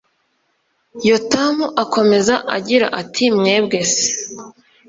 [1.07, 4.07] yotamu akomeza, agira ati mwebwe se